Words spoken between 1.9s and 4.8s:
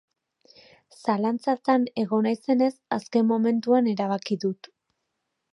egon naizenez, azken momentuan erabaki dut.